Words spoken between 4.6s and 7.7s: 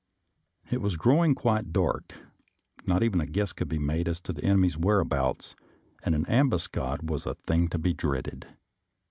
whereabouts, and an ambuscade was a thing